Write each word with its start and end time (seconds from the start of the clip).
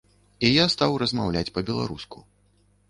І 0.47 0.49
я 0.49 0.65
стаў 0.75 0.97
размаўляць 1.03 1.47
па-беларуску. 1.59 2.29